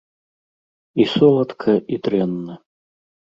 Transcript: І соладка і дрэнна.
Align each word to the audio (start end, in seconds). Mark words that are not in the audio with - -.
І 1.05 1.05
соладка 1.11 1.75
і 1.97 2.01
дрэнна. 2.09 2.57